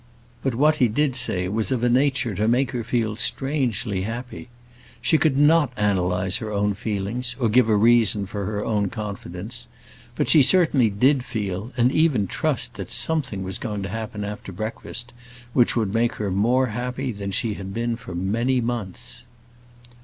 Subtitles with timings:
[0.41, 4.49] But what he did say was of a nature to make her feel strangely happy.
[4.99, 9.67] She could not analyse her own feelings, or give a reason for her own confidence;
[10.15, 14.51] but she certainly did feel, and even trust, that something was going to happen after
[14.51, 15.13] breakfast
[15.53, 19.23] which would make her more happy than she had been for many months.